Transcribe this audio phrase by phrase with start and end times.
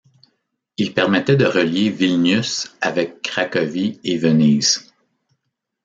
[0.77, 4.91] Il permettait de relier Vilnius avec Cracovie et Venise.